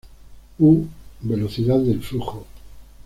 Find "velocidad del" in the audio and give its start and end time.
1.21-2.01